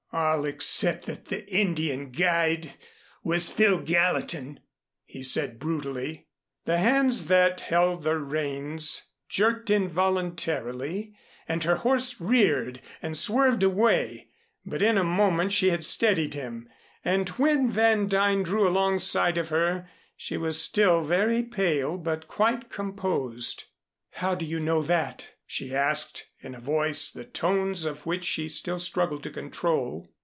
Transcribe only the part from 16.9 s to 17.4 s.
and